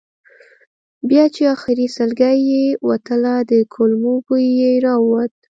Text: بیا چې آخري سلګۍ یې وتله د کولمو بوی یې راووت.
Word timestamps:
بیا 1.09 1.25
چې 1.35 1.41
آخري 1.55 1.85
سلګۍ 1.97 2.37
یې 2.51 2.65
وتله 2.87 3.35
د 3.51 3.53
کولمو 3.73 4.13
بوی 4.25 4.45
یې 4.61 4.71
راووت. 4.85 5.33